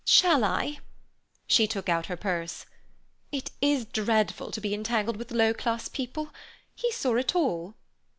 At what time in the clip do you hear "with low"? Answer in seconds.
5.17-5.53